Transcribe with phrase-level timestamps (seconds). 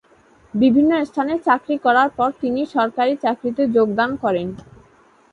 [0.53, 4.47] বিভিন্ন স্থানে চাকরি করার পর তিনি সরকারী চাকরিতে যোগদান করেন।